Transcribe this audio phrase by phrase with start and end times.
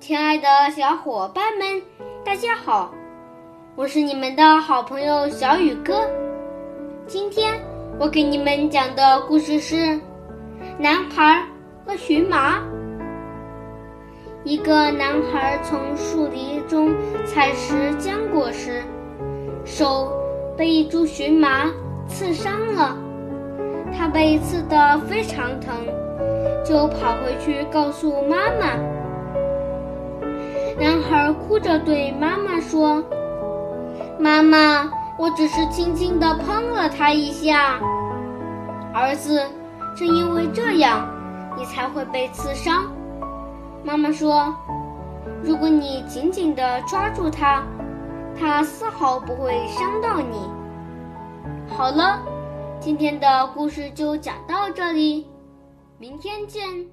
[0.00, 1.82] 亲爱的小伙伴们，
[2.24, 2.90] 大家好！
[3.76, 6.08] 我是你们的好朋友小雨哥。
[7.06, 7.52] 今天
[7.98, 9.76] 我给你们讲的故事是
[10.78, 11.44] 《男孩
[11.84, 12.56] 和荨麻》。
[14.42, 16.94] 一个男孩从树林中
[17.26, 18.82] 采食浆果时，
[19.66, 20.10] 手
[20.56, 21.70] 被一株荨麻
[22.08, 22.96] 刺伤了，
[23.92, 25.74] 他被刺得非常疼，
[26.64, 28.78] 就跑回去告诉妈妈。
[30.78, 33.02] 男孩哭着对妈妈说
[34.18, 37.78] ：“妈妈，我只是轻轻地碰了他一下。”
[38.94, 39.42] 儿子，
[39.96, 41.08] 正因为这样，
[41.56, 42.84] 你才会被刺伤。
[43.82, 44.54] 妈妈说
[45.42, 47.62] ：“如果你紧紧地抓住他，
[48.38, 50.48] 他丝毫不会伤到你。”
[51.76, 52.20] 好了，
[52.78, 55.26] 今天的故事就讲到这里，
[55.98, 56.86] 明天见。